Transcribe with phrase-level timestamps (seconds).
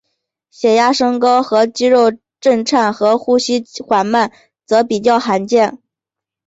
[0.49, 4.31] 血压升高和肌肉震颤和呼吸减慢
[4.65, 5.77] 则较罕见。